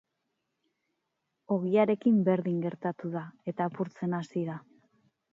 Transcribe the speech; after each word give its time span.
Ogiarekin 1.55 2.17
berdin 2.29 2.63
gertatu 2.63 3.11
da 3.17 3.23
eta 3.53 3.67
apurtzen 3.73 4.17
hasi 4.21 4.43
da. 4.49 4.57